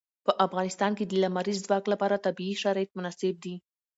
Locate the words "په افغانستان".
0.25-0.91